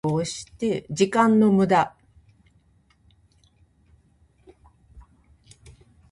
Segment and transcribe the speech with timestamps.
[0.89, 1.95] 時間の無駄